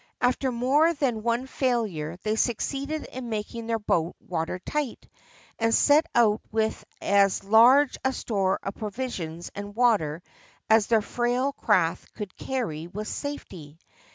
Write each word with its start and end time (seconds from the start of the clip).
After 0.19 0.51
more 0.51 0.95
than 0.95 1.21
one 1.21 1.45
failure 1.45 2.17
they 2.23 2.35
succeeded 2.35 3.03
in 3.11 3.29
making 3.29 3.67
their 3.67 3.77
boat 3.77 4.15
water 4.19 4.57
tight, 4.57 5.07
and 5.59 5.71
set 5.75 6.07
out 6.15 6.41
with 6.51 6.83
as 7.03 7.43
large 7.43 7.99
a 8.03 8.11
store 8.11 8.59
of 8.63 8.73
provisions 8.73 9.51
and 9.53 9.75
water 9.75 10.23
as 10.71 10.87
their 10.87 11.03
frail 11.03 11.53
craft 11.53 12.15
could 12.15 12.35
carry 12.35 12.87
with 12.87 13.07
safety. 13.09 13.77